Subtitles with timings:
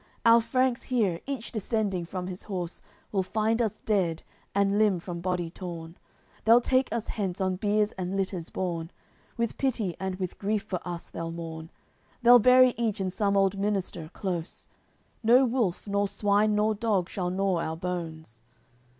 [0.25, 4.23] Our Franks here, each descending from his horse, Will find us dead,
[4.55, 5.95] and limb from body torn;
[6.43, 8.89] They'll take us hence, on biers and litters borne;
[9.37, 11.69] With pity and with grief for us they'll mourn;
[12.23, 14.65] They'll bury each in some old minster close;
[15.21, 18.41] No wolf nor swine nor dog shall gnaw our bones."